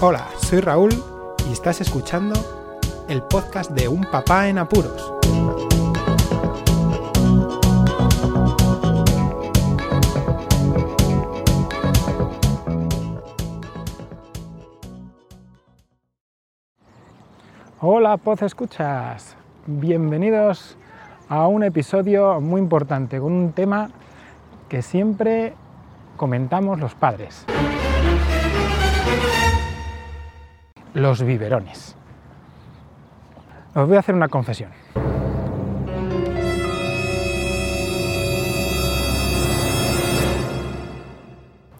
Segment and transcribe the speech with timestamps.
[0.00, 0.92] Hola, soy Raúl
[1.48, 2.36] y estás escuchando
[3.08, 5.12] el podcast de Un Papá en Apuros.
[17.80, 19.34] Hola, Poz Escuchas.
[19.66, 20.76] Bienvenidos
[21.28, 23.90] a un episodio muy importante con un tema
[24.68, 25.54] que siempre
[26.16, 27.44] comentamos los padres.
[30.94, 31.96] Los biberones.
[33.74, 34.70] Os voy a hacer una confesión.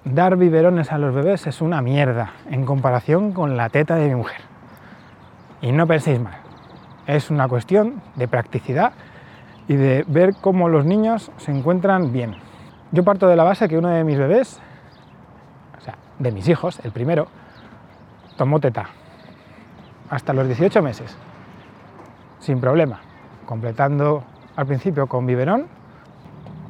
[0.04, 4.14] Dar biberones a los bebés es una mierda en comparación con la teta de mi
[4.14, 4.40] mujer.
[5.60, 6.38] Y no penséis mal,
[7.06, 8.92] es una cuestión de practicidad
[9.66, 12.36] y de ver cómo los niños se encuentran bien.
[12.92, 14.60] Yo parto de la base que uno de mis bebés,
[15.78, 17.28] o sea, de mis hijos, el primero,
[18.38, 18.86] tomó teta
[20.08, 21.14] hasta los 18 meses,
[22.38, 23.00] sin problema,
[23.44, 24.24] completando
[24.56, 25.66] al principio con biberón,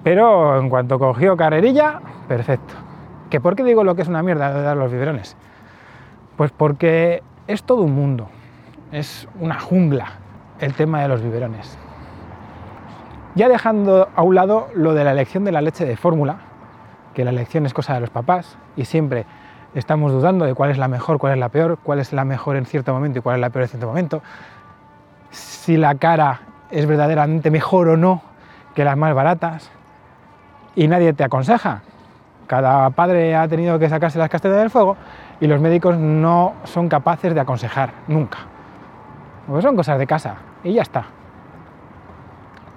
[0.03, 2.75] pero en cuanto cogió carrerilla, perfecto.
[3.31, 5.37] ¿Que ¿Por qué digo lo que es una mierda de dar los biberones?
[6.37, 8.29] Pues porque es todo un mundo,
[8.91, 10.15] es una jungla
[10.59, 11.79] el tema de los biberones.
[13.35, 16.39] Ya dejando a un lado lo de la elección de la leche de fórmula,
[17.15, 19.27] que la elección es cosa de los papás y siempre
[19.75, 22.57] estamos dudando de cuál es la mejor, cuál es la peor, cuál es la mejor
[22.57, 24.23] en cierto momento y cuál es la peor en cierto momento,
[25.31, 28.23] si la cara es verdaderamente mejor o no
[28.75, 29.71] que las más baratas
[30.75, 31.83] y nadie te aconseja.
[32.47, 34.97] Cada padre ha tenido que sacarse las castañas del fuego
[35.41, 38.39] y los médicos no son capaces de aconsejar nunca.
[39.47, 41.05] Porque son cosas de casa y ya está.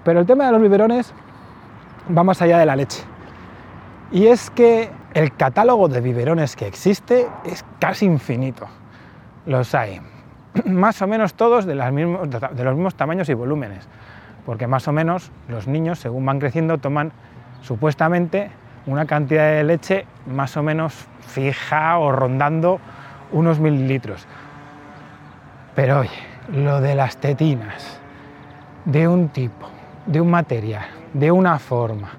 [0.04, 1.14] Pero el tema de los biberones
[2.16, 3.04] va más allá de la leche.
[4.12, 8.68] Y es que el catálogo de biberones que existe es casi infinito.
[9.46, 10.02] Los hay
[10.66, 13.88] más o menos todos de, los mismos tamaños y volúmenes,
[14.46, 17.12] porque más o menos los niños, según van creciendo, toman
[17.62, 18.52] supuestamente
[18.86, 22.80] una cantidad de leche más o menos fija o rondando
[23.32, 24.26] unos mililitros.
[25.76, 26.10] Pero oye,
[26.52, 28.00] lo de las tetinas,
[28.86, 29.70] de un tipo,
[30.06, 32.10] de un material, de una forma,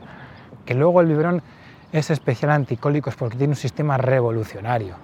[0.64, 1.42] que luego el biberón
[1.92, 4.96] es especial anticólicos porque tiene un sistema revolucionario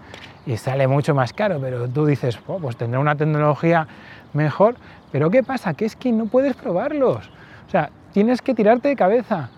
[0.47, 3.87] y sale mucho más caro, pero tú dices, oh, pues tendrá una tecnología
[4.33, 4.77] mejor,
[5.13, 5.75] pero ¿qué pasa?
[5.75, 7.31] Que es que no puedes probarlos.
[7.67, 9.51] O sea, tienes que tirarte de cabeza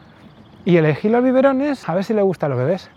[0.64, 2.90] y elegir los biberones a ver si le gusta a los bebés.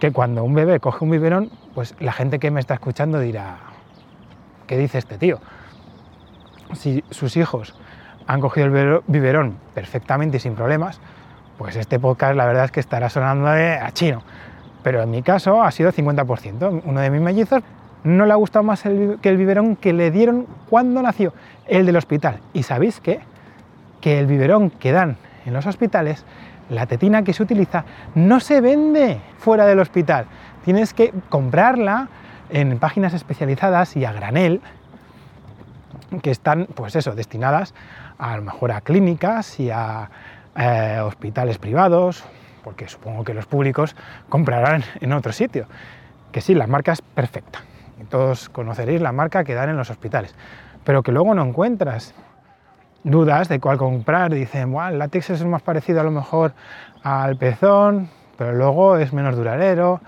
[0.00, 3.58] Que cuando un bebé coge un biberón, pues la gente que me está escuchando dirá,
[4.66, 5.38] ¿qué dice este tío?
[6.72, 7.76] Si sus hijos
[8.26, 10.98] han cogido el biberón perfectamente y sin problemas,
[11.58, 14.22] pues este podcast la verdad es que estará sonando a chino.
[14.82, 16.82] Pero en mi caso ha sido 50%.
[16.84, 17.62] Uno de mis mellizos
[18.04, 21.32] no le ha gustado más el, que el biberón que le dieron cuando nació,
[21.66, 22.40] el del hospital.
[22.52, 23.20] ¿Y sabéis qué?
[24.00, 25.16] Que el biberón que dan
[25.46, 26.24] en los hospitales,
[26.68, 30.26] la tetina que se utiliza, no se vende fuera del hospital.
[30.64, 32.08] Tienes que comprarla
[32.50, 34.60] en páginas especializadas y a granel,
[36.22, 37.74] que están, pues eso, destinadas
[38.18, 40.10] a lo mejor a clínicas y a
[40.56, 42.24] eh, hospitales privados,
[42.62, 43.96] porque supongo que los públicos
[44.28, 45.66] comprarán en otro sitio.
[46.32, 47.60] Que sí, la marca es perfecta.
[48.00, 50.34] Y todos conoceréis la marca que dan en los hospitales.
[50.84, 52.14] Pero que luego no encuentras
[53.02, 54.32] dudas de cuál comprar.
[54.32, 56.52] Dicen, bueno, el látex es más parecido a lo mejor
[57.02, 60.00] al pezón, pero luego es menos duradero.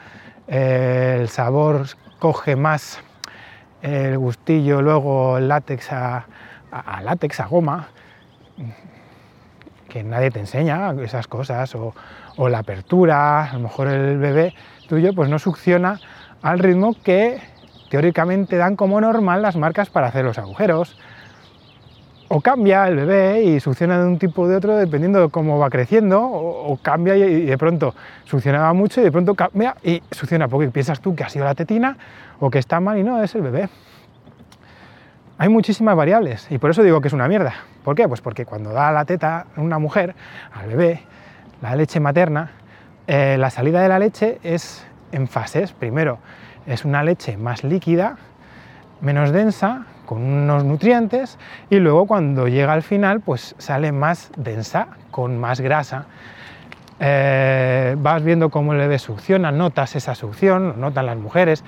[0.49, 1.87] Eh, el sabor
[2.19, 3.01] coge más
[3.83, 6.27] el gustillo, luego el látex a,
[6.71, 7.89] a látex, a goma
[9.89, 11.95] que nadie te enseña esas cosas, o,
[12.49, 14.55] la apertura, a lo mejor el bebé
[14.89, 16.01] tuyo pues no succiona
[16.43, 17.41] al ritmo que
[17.91, 20.97] teóricamente dan como normal las marcas para hacer los agujeros,
[22.29, 25.59] o cambia el bebé y succiona de un tipo o de otro dependiendo de cómo
[25.59, 30.49] va creciendo, o, cambia y, de pronto succionaba mucho y de pronto cambia y succiona
[30.49, 31.97] poco y piensas tú que ha sido la tetina
[32.41, 33.69] o que está mal y no, es el bebé.
[35.39, 37.53] Hay muchísimas variables y por eso digo que es una mierda.
[37.85, 38.09] ¿Por qué?
[38.09, 40.15] Pues porque cuando da la teta una mujer
[40.55, 41.03] al bebé,
[41.61, 42.53] la leche materna,
[43.07, 45.73] eh, la salida de la leche es en fases.
[45.73, 46.19] Primero
[46.67, 48.17] es una leche más líquida,
[49.03, 54.89] menos densa, con unos nutrientes, y luego cuando llega al final, pues sale más densa,
[55.11, 56.07] con más grasa.
[56.99, 61.63] Eh, vas viendo cómo el bebé succiona, notas esa succión, notan las mujeres,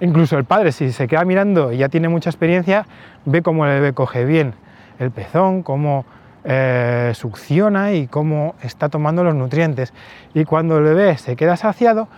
[0.00, 2.86] Incluso el padre, si se queda mirando y ya tiene mucha experiencia,
[3.24, 4.54] ve cómo el bebé coge bien
[4.98, 6.04] el pezón, cómo
[6.44, 9.92] eh, succiona y cómo está tomando los nutrientes.
[10.34, 12.08] Y cuando el bebé se queda saciado,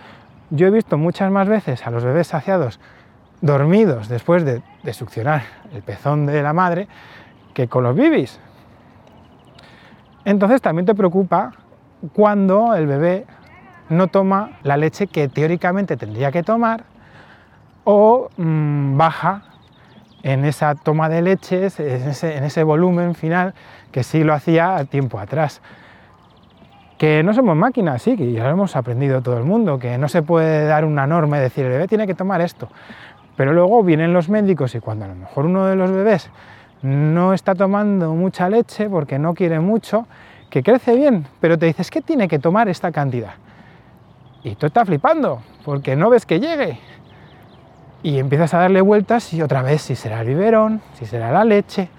[0.49, 2.79] yo he visto muchas más veces a los bebés saciados
[3.41, 5.43] dormidos después de, de succionar
[5.73, 6.87] el pezón de la madre
[7.53, 8.39] que con los bibis.
[10.25, 11.51] Entonces también te preocupa
[12.13, 13.25] cuando el bebé
[13.89, 16.85] no toma la leche que teóricamente tendría que tomar
[17.83, 19.43] o mm, baja
[20.23, 23.53] en esa toma de leches, en ese, en ese volumen final
[23.91, 25.61] que sí lo hacía tiempo atrás.
[26.97, 30.07] Que no somos máquinas, sí, que ya lo hemos aprendido todo el mundo, que no
[30.07, 32.69] se puede dar una norma y decir el bebé tiene que tomar esto.
[33.35, 36.29] Pero luego vienen los médicos y cuando a lo mejor uno de los bebés
[36.83, 40.05] no está tomando mucha leche porque no quiere mucho,
[40.49, 43.33] que crece bien, pero te dices que tiene que tomar esta cantidad.
[44.43, 46.79] Y tú estás flipando, porque no ves que llegue.
[48.03, 51.43] Y empiezas a darle vueltas y otra vez si será el biberón, si será la
[51.43, 51.89] leche,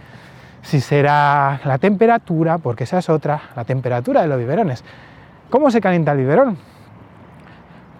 [0.63, 4.85] si será la temperatura, porque esa es otra, la temperatura de los biberones.
[5.51, 6.59] ¿Cómo se calienta el biberón?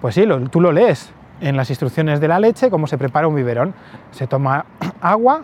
[0.01, 3.35] Pues sí, tú lo lees en las instrucciones de la leche, cómo se prepara un
[3.35, 3.75] biberón.
[4.11, 4.67] Se toma
[5.01, 5.43] agua,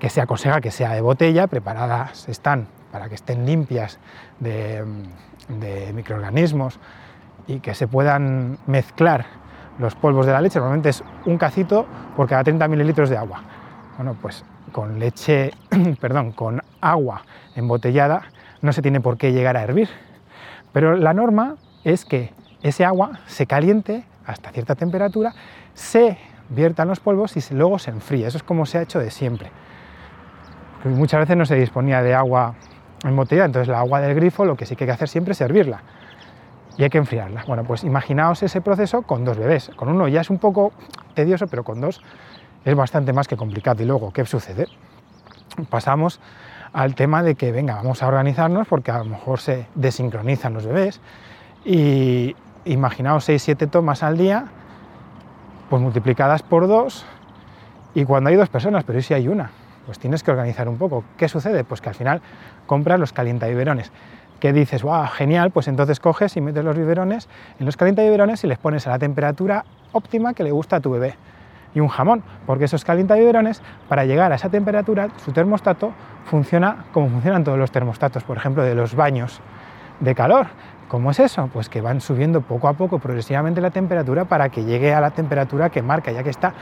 [0.00, 3.98] que se aconseja que sea de botella, preparadas están para que estén limpias
[4.40, 4.84] de,
[5.48, 6.78] de microorganismos
[7.46, 9.26] y que se puedan mezclar
[9.78, 11.86] los polvos de la leche, normalmente es un cacito
[12.16, 13.42] por cada 30 mililitros de agua.
[13.96, 15.52] Bueno, pues con leche,
[16.00, 17.22] perdón, con agua
[17.54, 18.22] embotellada
[18.60, 19.88] no se tiene por qué llegar a hervir.
[20.72, 22.32] Pero la norma es que
[22.62, 25.34] ese agua se caliente hasta cierta temperatura,
[25.74, 26.18] se
[26.50, 28.26] viertan los polvos y luego se enfríe.
[28.26, 29.50] Eso es como se ha hecho de siempre.
[30.84, 32.54] Muchas veces no se disponía de agua
[33.04, 35.40] embotellada, entonces la agua del grifo lo que sí que hay que hacer siempre es
[35.40, 35.82] hervirla
[36.78, 37.44] y hay que enfriarla.
[37.46, 39.70] Bueno, pues imaginaos ese proceso con dos bebés.
[39.76, 40.72] Con uno ya es un poco
[41.14, 42.00] tedioso, pero con dos
[42.64, 43.82] es bastante más que complicado.
[43.82, 44.68] Y luego, ¿qué sucede?
[45.68, 46.20] Pasamos
[46.72, 50.66] al tema de que, venga, vamos a organizarnos porque a lo mejor se desincronizan los
[50.66, 51.00] bebés
[51.64, 54.46] y imaginaos 6-7 tomas al día,
[55.68, 57.04] pues multiplicadas por dos
[57.94, 59.50] y cuando hay dos personas, pero ¿y si hay una?
[59.86, 61.02] Pues tienes que organizar un poco.
[61.16, 61.64] ¿Qué sucede?
[61.64, 62.20] Pues que al final
[62.66, 63.90] compras los calientabiberones
[64.40, 68.46] que dices, wow, genial, pues entonces coges y metes los biberones en los calientabiberones y
[68.46, 71.16] les pones a la temperatura óptima que le gusta a tu bebé.
[71.74, 75.92] Y un jamón, porque esos calientabiberones, para llegar a esa temperatura, su termostato
[76.24, 79.40] funciona como funcionan todos los termostatos, por ejemplo, de los baños
[80.00, 80.46] de calor.
[80.88, 81.50] ¿Cómo es eso?
[81.52, 85.10] Pues que van subiendo poco a poco progresivamente la temperatura para que llegue a la
[85.10, 86.54] temperatura que marca, ya que está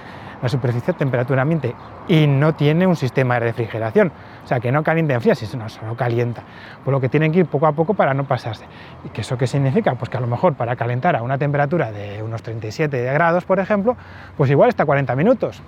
[0.42, 1.76] la superficie a temperatura ambiente
[2.08, 4.10] y no tiene un sistema de refrigeración.
[4.46, 6.44] O sea, que no calienta en fría, sino solo calienta.
[6.84, 8.64] Por lo que tienen que ir poco a poco para no pasarse.
[9.04, 9.96] ¿Y qué eso qué significa?
[9.96, 13.58] Pues que a lo mejor para calentar a una temperatura de unos 37 grados, por
[13.58, 13.96] ejemplo,
[14.36, 15.60] pues igual está 40 minutos.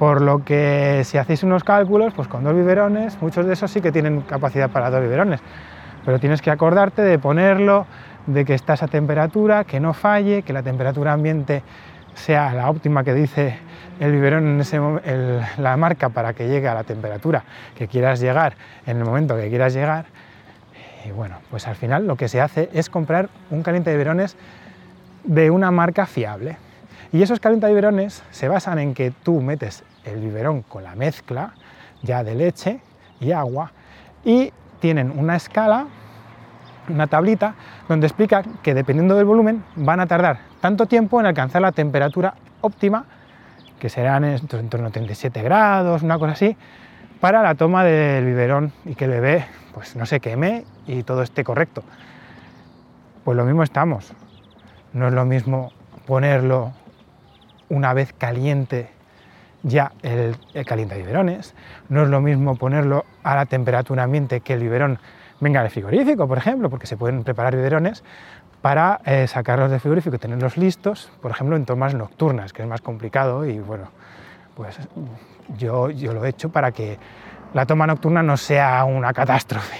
[0.00, 3.80] Por lo que si hacéis unos cálculos, pues con dos biberones, muchos de esos sí
[3.80, 5.40] que tienen capacidad para dos biberones.
[6.04, 7.86] Pero tienes que acordarte de ponerlo,
[8.26, 11.62] de que está esa temperatura, que no falle, que la temperatura ambiente
[12.14, 13.58] sea la óptima que dice
[14.00, 14.62] el biberón
[15.04, 17.44] en la marca para que llegue a la temperatura
[17.76, 18.56] que quieras llegar
[18.86, 20.06] en el momento que quieras llegar.
[21.04, 24.36] Y bueno, pues al final lo que se hace es comprar un caliente de biberones
[25.24, 26.56] de una marca fiable.
[27.12, 30.94] Y esos caliente de biberones se basan en que tú metes el biberón con la
[30.94, 31.54] mezcla
[32.02, 32.80] ya de leche
[33.20, 33.72] y agua
[34.24, 35.86] y tienen una escala
[36.88, 37.54] una tablita
[37.88, 42.32] donde explica que dependiendo del volumen van a tardar tanto tiempo en alcanzar la temperatura
[42.62, 43.04] óptima,
[43.78, 46.56] que serán en torno a 37 grados, una cosa así,
[47.20, 49.44] para la toma del biberón y que el bebé
[49.74, 51.82] pues, no se queme y todo esté correcto.
[53.24, 54.14] Pues lo mismo estamos.
[54.94, 55.70] No es lo mismo
[56.06, 56.72] ponerlo
[57.68, 58.88] una vez caliente
[59.64, 61.54] ya el, el calienta biberones,
[61.90, 64.98] no es lo mismo ponerlo a la temperatura ambiente que el biberón
[65.40, 68.02] venga del frigorífico, por ejemplo, porque se pueden preparar biberones
[68.62, 72.68] para eh, sacarlos del frigorífico y tenerlos listos, por ejemplo, en tomas nocturnas, que es
[72.68, 73.88] más complicado y bueno,
[74.56, 74.78] pues
[75.58, 76.98] yo, yo lo he hecho para que
[77.52, 79.76] la toma nocturna no sea una catástrofe.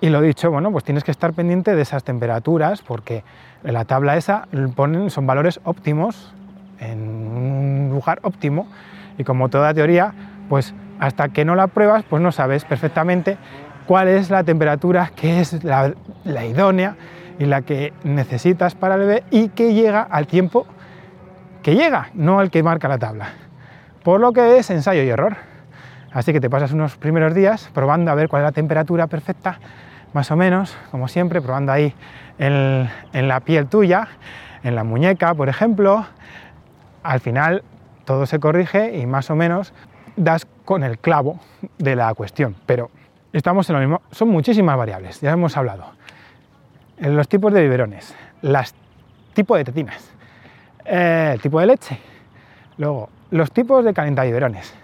[0.00, 3.24] Y lo dicho, bueno, pues tienes que estar pendiente de esas temperaturas porque
[3.62, 6.34] la tabla esa ponen, son valores óptimos
[6.78, 8.68] en un lugar óptimo
[9.16, 10.12] y como toda teoría,
[10.48, 13.38] pues hasta que no la pruebas, pues no sabes perfectamente
[13.86, 15.94] cuál es la temperatura que es la,
[16.44, 16.96] idónea
[17.38, 20.66] y la que necesitas para el bebé y que llega al tiempo
[21.62, 23.30] que llega, no al que marca la tabla.
[24.02, 25.36] Por lo que es ensayo y error.
[26.12, 29.58] Así que te pasas unos primeros días probando a ver cuál es la temperatura perfecta,
[30.12, 31.92] más o menos, como siempre, probando ahí
[32.38, 34.08] en, en la piel tuya,
[34.62, 36.06] en la muñeca, por ejemplo.
[37.02, 37.62] Al final
[38.04, 39.74] todo se corrige y más o menos
[40.16, 41.40] das con el clavo
[41.78, 42.90] de la cuestión, pero
[43.32, 44.02] estamos en lo mismo.
[44.10, 45.86] Son muchísimas variables, ya hemos hablado.
[46.98, 48.74] En los tipos de biberones, las
[49.34, 50.10] tipos de tetinas,
[50.84, 51.98] eh, el tipo de leche,
[52.78, 54.74] Luego, los tipos de calentaviverones.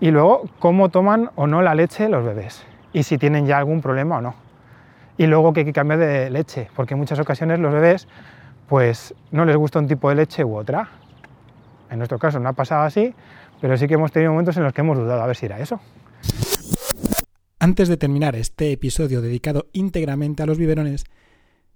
[0.00, 2.64] Y luego, cómo toman o no la leche los bebés.
[2.92, 4.34] Y si tienen ya algún problema o no.
[5.18, 8.08] Y luego que hay que cambiar de leche, porque en muchas ocasiones los bebés
[8.68, 10.88] pues no les gusta un tipo de leche u otra.
[11.90, 13.14] En nuestro caso no ha pasado así,
[13.60, 15.58] pero sí que hemos tenido momentos en los que hemos dudado a ver si era
[15.58, 15.78] eso.
[17.62, 21.04] Antes de terminar este episodio dedicado íntegramente a los biberones,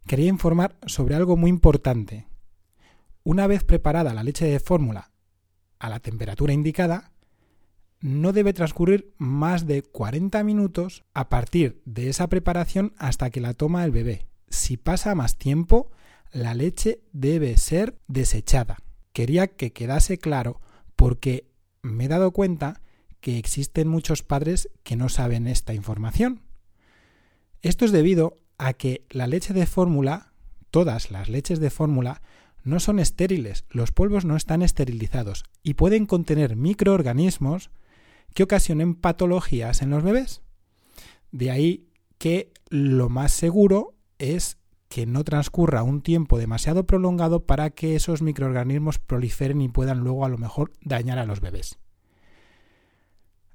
[0.05, 2.27] quería informar sobre algo muy importante.
[3.23, 5.13] Una vez preparada la leche de fórmula
[5.79, 7.13] a la temperatura indicada,
[8.01, 13.55] no debe transcurrir más de 40 minutos a partir de esa preparación hasta que la
[13.55, 14.27] toma el bebé.
[14.49, 15.93] Si pasa más tiempo,
[16.33, 18.79] la leche debe ser desechada.
[19.13, 20.61] Quería que quedase claro
[20.97, 21.47] porque
[21.83, 22.83] me he dado cuenta
[23.21, 26.43] que existen muchos padres que no saben esta información.
[27.63, 30.33] Esto es debido a que la leche de fórmula,
[30.71, 32.23] todas las leches de fórmula,
[32.65, 37.71] no son estériles, los polvos no están esterilizados y pueden contener microorganismos
[38.35, 40.43] que ocasionen patologías en los bebés.
[41.31, 44.59] De ahí que lo más seguro es
[44.89, 50.25] que no transcurra un tiempo demasiado prolongado para que esos microorganismos proliferen y puedan luego
[50.25, 51.79] a lo mejor dañar a los bebés.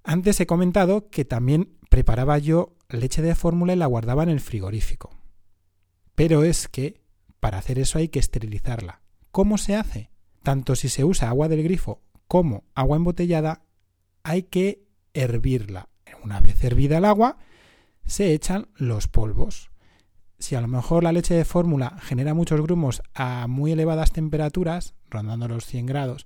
[0.03, 4.39] Antes he comentado que también preparaba yo leche de fórmula y la guardaba en el
[4.39, 5.11] frigorífico.
[6.15, 7.01] Pero es que
[7.39, 9.01] para hacer eso hay que esterilizarla.
[9.31, 10.11] ¿Cómo se hace?
[10.43, 13.63] Tanto si se usa agua del grifo como agua embotellada,
[14.23, 15.89] hay que hervirla.
[16.23, 17.37] Una vez hervida el agua,
[18.05, 19.71] se echan los polvos
[20.41, 24.95] si a lo mejor la leche de fórmula genera muchos grumos a muy elevadas temperaturas,
[25.09, 26.25] rondando los 100 grados,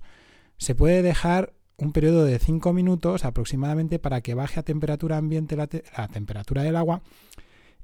[0.56, 5.56] se puede dejar un periodo de 5 minutos aproximadamente para que baje a temperatura ambiente
[5.56, 7.02] la, temperatura del agua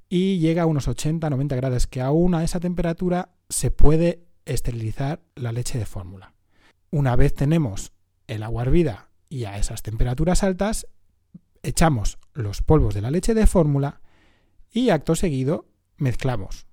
[0.08, 5.52] y llegue a unos 80-90 grados, que aún a esa temperatura se puede esterilizar la
[5.52, 6.34] leche de fórmula.
[6.90, 7.92] Una vez tenemos
[8.26, 10.86] el agua hervida y a esas temperaturas altas,
[11.62, 14.00] echamos los polvos de la leche de fórmula
[14.70, 16.66] y acto seguido mezclamos.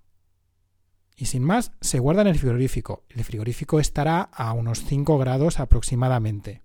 [1.16, 3.04] Y sin más, se guarda en el frigorífico.
[3.10, 6.64] El frigorífico estará a unos 5 grados aproximadamente.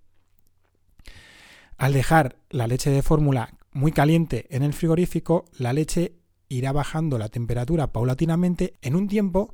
[1.77, 6.15] Al dejar la leche de fórmula muy caliente en el frigorífico, la leche
[6.47, 9.53] irá bajando la temperatura paulatinamente en un tiempo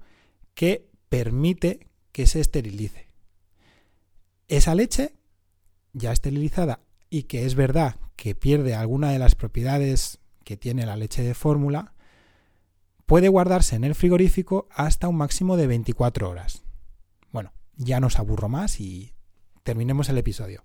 [0.53, 3.07] que permite que se esterilice.
[4.47, 5.15] Esa leche,
[5.93, 10.97] ya esterilizada y que es verdad que pierde alguna de las propiedades que tiene la
[10.97, 11.93] leche de fórmula,
[13.05, 16.63] puede guardarse en el frigorífico hasta un máximo de 24 horas.
[17.31, 19.13] Bueno, ya no os aburro más y
[19.63, 20.63] terminemos el episodio.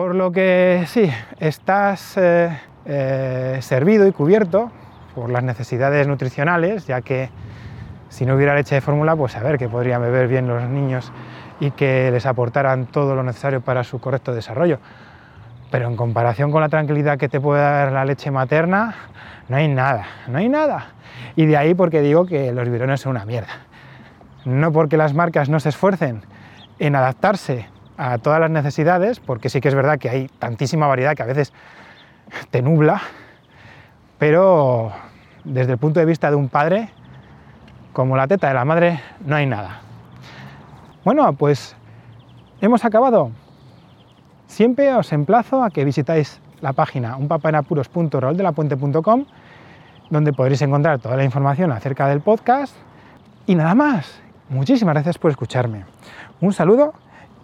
[0.00, 4.72] Por lo que sí, estás eh, eh, servido y cubierto
[5.14, 7.28] por las necesidades nutricionales, ya que
[8.08, 11.12] si no hubiera leche de fórmula, pues a ver que podrían beber bien los niños
[11.60, 14.78] y que les aportaran todo lo necesario para su correcto desarrollo.
[15.70, 18.94] Pero en comparación con la tranquilidad que te puede dar la leche materna,
[19.50, 20.92] no hay nada, no hay nada.
[21.36, 23.52] Y de ahí porque digo que los biberones son una mierda.
[24.46, 26.22] No porque las marcas no se esfuercen
[26.78, 27.68] en adaptarse
[28.00, 31.26] a todas las necesidades, porque sí que es verdad que hay tantísima variedad que a
[31.26, 31.52] veces
[32.50, 33.02] te nubla,
[34.18, 34.90] pero
[35.44, 36.88] desde el punto de vista de un padre,
[37.92, 39.82] como la teta de la madre, no hay nada.
[41.04, 41.76] Bueno, pues
[42.62, 43.32] hemos acabado.
[44.46, 49.26] Siempre os emplazo a que visitáis la página unpapaenapuros.raoldelapuente.com
[50.08, 52.74] donde podréis encontrar toda la información acerca del podcast.
[53.46, 55.84] Y nada más, muchísimas gracias por escucharme.
[56.40, 56.94] Un saludo